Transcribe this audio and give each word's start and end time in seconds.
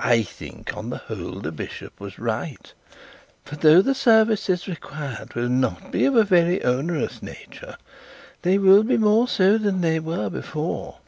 I 0.00 0.24
think 0.24 0.76
on 0.76 0.90
the 0.90 0.96
whole 0.96 1.38
the 1.38 1.52
bishop 1.52 2.00
was 2.00 2.18
right; 2.18 2.74
for 3.44 3.54
though 3.54 3.80
the 3.80 3.94
service 3.94 4.66
required 4.66 5.34
will 5.34 5.48
not 5.48 5.92
be 5.92 6.06
of 6.06 6.16
a 6.16 6.24
very 6.24 6.64
onerous 6.64 7.22
nature, 7.22 7.76
they 8.42 8.58
will 8.58 8.82
be 8.82 8.96
more 8.98 9.28
so 9.28 9.58
than 9.58 9.80
they 9.80 10.00
were 10.00 10.28
before. 10.28 10.98